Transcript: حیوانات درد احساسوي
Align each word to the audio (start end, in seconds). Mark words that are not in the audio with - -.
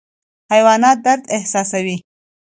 حیوانات 0.51 0.97
درد 1.05 1.23
احساسوي 1.37 1.97